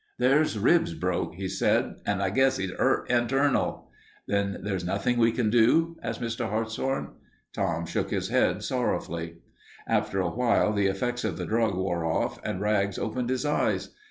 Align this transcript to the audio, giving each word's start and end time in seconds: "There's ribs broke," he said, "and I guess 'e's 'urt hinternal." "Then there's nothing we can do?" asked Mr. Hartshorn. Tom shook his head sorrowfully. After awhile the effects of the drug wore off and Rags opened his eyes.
"There's 0.17 0.57
ribs 0.57 0.95
broke," 0.95 1.35
he 1.35 1.47
said, 1.47 1.93
"and 2.07 2.23
I 2.23 2.31
guess 2.31 2.59
'e's 2.59 2.71
'urt 2.79 3.07
hinternal." 3.11 3.91
"Then 4.27 4.57
there's 4.63 4.83
nothing 4.83 5.19
we 5.19 5.31
can 5.31 5.51
do?" 5.51 5.95
asked 6.01 6.19
Mr. 6.21 6.49
Hartshorn. 6.49 7.09
Tom 7.53 7.85
shook 7.85 8.09
his 8.09 8.29
head 8.29 8.63
sorrowfully. 8.63 9.35
After 9.87 10.19
awhile 10.19 10.73
the 10.73 10.87
effects 10.87 11.23
of 11.23 11.37
the 11.37 11.45
drug 11.45 11.75
wore 11.75 12.03
off 12.03 12.39
and 12.43 12.61
Rags 12.61 12.97
opened 12.97 13.29
his 13.29 13.45
eyes. 13.45 13.89